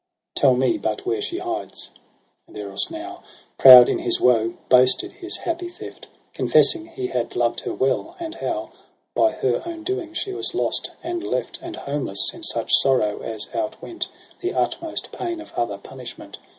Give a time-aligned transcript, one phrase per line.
[0.35, 1.91] 23 'TeU me but where she hides.'
[2.47, 3.21] And Eros now,
[3.59, 8.33] Proud in his woe, boasted his happy theft: Confessing he had loved her well, and
[8.33, 8.71] how
[9.13, 13.47] By her own doing she was lost and left; And homeless in such sorrow as
[13.53, 14.07] outwent
[14.39, 16.39] The utmost pain of other punishment.